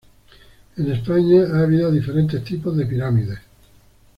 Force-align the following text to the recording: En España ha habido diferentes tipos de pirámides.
En 0.77 0.91
España 0.91 1.43
ha 1.53 1.59
habido 1.59 1.91
diferentes 1.91 2.43
tipos 2.43 2.75
de 2.75 2.87
pirámides. 2.87 3.37